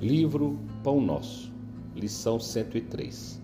Livro 0.00 0.58
Pão 0.82 0.98
Nosso, 0.98 1.52
lição 1.94 2.40
103: 2.40 3.38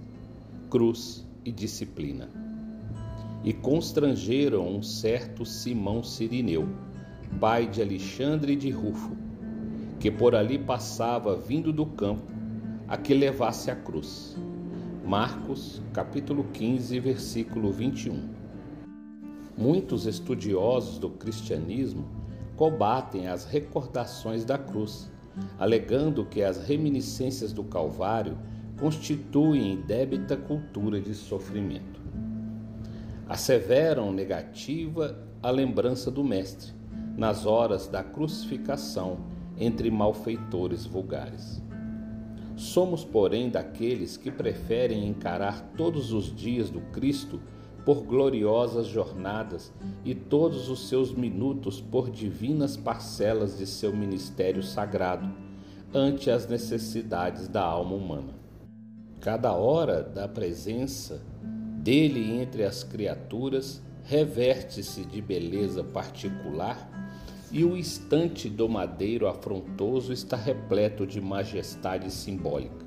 Cruz 0.71 1.23
e 1.45 1.53
Disciplina. 1.53 2.31
E 3.45 3.53
constrangeram 3.53 4.67
um 4.67 4.83
certo 4.83 5.45
Simão 5.45 6.03
Sirineu, 6.03 6.67
pai 7.39 7.67
de 7.67 7.83
Alexandre 7.83 8.57
de 8.57 8.71
Rufo, 8.71 9.15
que 10.01 10.11
por 10.11 10.35
ali 10.35 10.59
passava 10.59 11.37
vindo 11.37 11.75
do 11.75 11.85
campo, 11.85 12.33
a 12.89 12.97
que 12.97 13.13
levasse 13.13 13.71
a 13.71 13.77
cruz. 13.77 14.35
Marcos, 15.05 15.83
capítulo 15.93 16.45
15, 16.55 16.99
versículo 17.01 17.71
21. 17.71 18.31
Muitos 19.59 20.07
estudiosos 20.07 20.97
do 20.97 21.11
cristianismo 21.11 22.07
combatem 22.57 23.29
as 23.29 23.45
recordações 23.45 24.43
da 24.43 24.57
cruz, 24.57 25.11
alegando 25.59 26.25
que 26.25 26.43
as 26.43 26.67
reminiscências 26.67 27.53
do 27.53 27.65
Calvário 27.65 28.39
constituem 28.79 29.81
débita 29.81 30.37
cultura 30.37 31.01
de 31.01 31.15
sofrimento. 31.15 32.01
Asseveram 33.29 34.13
negativa 34.13 35.19
a 35.43 35.51
lembrança 35.51 36.11
do 36.11 36.23
Mestre 36.23 36.73
nas 37.17 37.47
horas 37.47 37.87
da 37.89 38.03
crucificação 38.03 39.19
entre 39.57 39.91
malfeitores 39.91 40.85
vulgares. 40.85 41.63
Somos, 42.57 43.05
porém, 43.05 43.51
daqueles 43.51 44.17
que 44.17 44.31
preferem 44.31 45.07
encarar 45.07 45.61
todos 45.77 46.13
os 46.13 46.35
dias 46.35 46.71
do 46.71 46.81
Cristo 46.93 47.41
por 47.87 48.03
gloriosas 48.03 48.89
jornadas 48.89 49.73
e 50.05 50.13
todos 50.13 50.69
os 50.69 50.89
seus 50.89 51.13
minutos 51.13 51.81
por 51.81 52.11
divinas 52.11 52.77
parcelas 52.77 53.57
de 53.57 53.65
seu 53.65 53.95
ministério 53.95 54.61
sagrado, 54.61 55.33
ante 55.95 56.29
as 56.29 56.49
necessidades 56.49 57.47
da 57.47 57.63
alma 57.63 57.95
humana. 57.95 58.35
Cada 59.21 59.53
hora 59.53 60.03
da 60.03 60.27
presença 60.27 61.23
dele 61.79 62.33
entre 62.33 62.65
as 62.65 62.83
criaturas 62.83 63.81
reverte-se 64.03 65.05
de 65.05 65.23
beleza 65.23 65.85
particular 65.85 66.91
e 67.53 67.65
o 67.65 67.77
instante 67.77 68.51
do 68.51 68.69
madeiro 68.69 69.29
afrontoso 69.29 70.13
está 70.13 70.37
repleto 70.37 71.07
de 71.07 71.21
majestade 71.21 72.11
simbólica. 72.11 72.85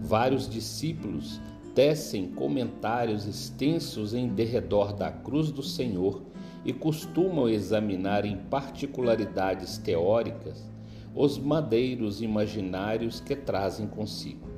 Vários 0.00 0.48
discípulos 0.48 1.40
tecem 1.74 2.28
comentários 2.28 3.26
extensos 3.26 4.14
em 4.14 4.28
derredor 4.28 4.92
da 4.92 5.10
cruz 5.10 5.50
do 5.50 5.62
Senhor 5.62 6.22
e 6.64 6.72
costumam 6.72 7.48
examinar 7.48 8.24
em 8.24 8.36
particularidades 8.36 9.76
teóricas 9.76 10.64
os 11.14 11.38
madeiros 11.38 12.22
imaginários 12.22 13.20
que 13.20 13.36
trazem 13.36 13.86
consigo. 13.86 14.48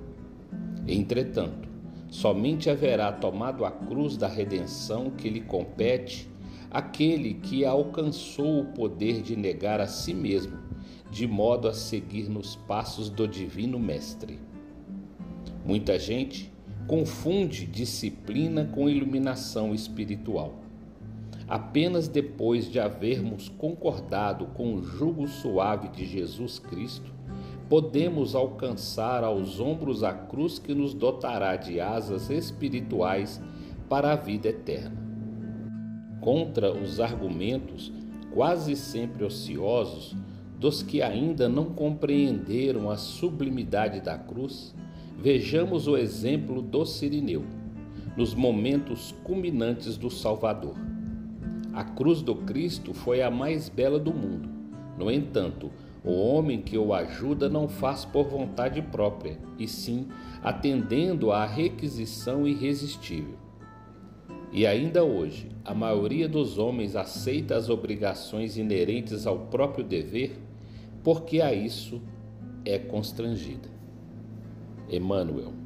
Entretanto, 0.86 1.68
somente 2.08 2.70
haverá 2.70 3.12
tomado 3.12 3.64
a 3.64 3.70
cruz 3.70 4.16
da 4.16 4.28
redenção 4.28 5.10
que 5.10 5.28
lhe 5.28 5.40
compete 5.40 6.28
aquele 6.70 7.34
que 7.34 7.64
alcançou 7.64 8.60
o 8.60 8.66
poder 8.66 9.22
de 9.22 9.36
negar 9.36 9.80
a 9.80 9.86
si 9.86 10.12
mesmo, 10.12 10.58
de 11.10 11.26
modo 11.26 11.68
a 11.68 11.72
seguir 11.72 12.28
nos 12.28 12.56
passos 12.56 13.08
do 13.08 13.26
Divino 13.26 13.78
Mestre. 13.78 14.38
Muita 15.64 15.98
gente 15.98 16.52
confunde 16.86 17.66
disciplina 17.66 18.64
com 18.64 18.88
iluminação 18.88 19.74
espiritual. 19.74 20.54
Apenas 21.48 22.08
depois 22.08 22.70
de 22.70 22.78
havermos 22.78 23.48
concordado 23.48 24.46
com 24.46 24.74
o 24.74 24.82
jugo 24.82 25.26
suave 25.26 25.88
de 25.88 26.04
Jesus 26.04 26.58
Cristo, 26.58 27.12
podemos 27.68 28.34
alcançar 28.34 29.24
aos 29.24 29.58
ombros 29.58 30.04
a 30.04 30.12
cruz 30.12 30.58
que 30.58 30.74
nos 30.74 30.94
dotará 30.94 31.56
de 31.56 31.80
asas 31.80 32.30
espirituais 32.30 33.40
para 33.88 34.12
a 34.12 34.16
vida 34.16 34.48
eterna. 34.48 34.96
Contra 36.20 36.72
os 36.72 37.00
argumentos, 37.00 37.92
quase 38.32 38.76
sempre 38.76 39.24
ociosos, 39.24 40.16
dos 40.58 40.82
que 40.82 41.02
ainda 41.02 41.48
não 41.48 41.66
compreenderam 41.66 42.90
a 42.90 42.96
sublimidade 42.96 44.00
da 44.00 44.16
cruz, 44.16 44.74
Vejamos 45.18 45.88
o 45.88 45.96
exemplo 45.96 46.60
do 46.60 46.84
Sirineu, 46.84 47.44
nos 48.16 48.34
momentos 48.34 49.14
culminantes 49.24 49.96
do 49.96 50.10
Salvador. 50.10 50.74
A 51.72 51.84
cruz 51.84 52.22
do 52.22 52.34
Cristo 52.34 52.92
foi 52.92 53.22
a 53.22 53.30
mais 53.30 53.68
bela 53.68 53.98
do 53.98 54.12
mundo. 54.12 54.48
No 54.98 55.10
entanto, 55.10 55.70
o 56.04 56.12
homem 56.12 56.60
que 56.60 56.78
o 56.78 56.92
ajuda 56.94 57.48
não 57.48 57.66
faz 57.66 58.04
por 58.04 58.28
vontade 58.28 58.80
própria, 58.82 59.38
e 59.58 59.66
sim 59.66 60.06
atendendo 60.42 61.32
à 61.32 61.44
requisição 61.46 62.46
irresistível. 62.46 63.34
E 64.52 64.66
ainda 64.66 65.02
hoje, 65.02 65.50
a 65.64 65.74
maioria 65.74 66.28
dos 66.28 66.58
homens 66.58 66.94
aceita 66.94 67.56
as 67.56 67.68
obrigações 67.68 68.56
inerentes 68.56 69.26
ao 69.26 69.38
próprio 69.46 69.84
dever 69.84 70.36
porque 71.06 71.40
a 71.40 71.54
isso 71.54 72.02
é 72.64 72.80
constrangida. 72.80 73.75
Emmanuel. 74.88 75.65